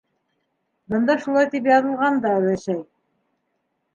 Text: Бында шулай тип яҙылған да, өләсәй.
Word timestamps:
Бында 0.93 1.15
шулай 1.25 1.51
тип 1.51 1.69
яҙылған 1.71 2.17
да, 2.25 2.33
өләсәй. 2.41 2.83